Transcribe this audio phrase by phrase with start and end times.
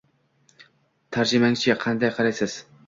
[1.19, 2.63] –Tarjimaga-chi, qanday qaraysiz?